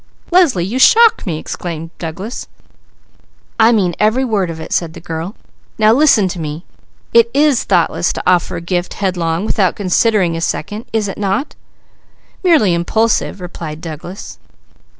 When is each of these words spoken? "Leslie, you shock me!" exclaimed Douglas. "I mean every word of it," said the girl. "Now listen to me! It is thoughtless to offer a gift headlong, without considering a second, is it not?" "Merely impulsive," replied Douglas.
"Leslie, 0.31 0.65
you 0.65 0.79
shock 0.79 1.27
me!" 1.27 1.37
exclaimed 1.37 1.91
Douglas. 1.99 2.47
"I 3.59 3.71
mean 3.71 3.93
every 3.99 4.25
word 4.25 4.49
of 4.49 4.59
it," 4.59 4.73
said 4.73 4.93
the 4.95 4.99
girl. 4.99 5.35
"Now 5.77 5.93
listen 5.93 6.27
to 6.29 6.39
me! 6.39 6.65
It 7.13 7.29
is 7.35 7.65
thoughtless 7.65 8.11
to 8.13 8.23
offer 8.25 8.55
a 8.55 8.61
gift 8.61 8.95
headlong, 8.95 9.45
without 9.45 9.75
considering 9.75 10.35
a 10.35 10.41
second, 10.41 10.85
is 10.91 11.07
it 11.07 11.19
not?" 11.19 11.53
"Merely 12.43 12.73
impulsive," 12.73 13.39
replied 13.39 13.79
Douglas. 13.79 14.39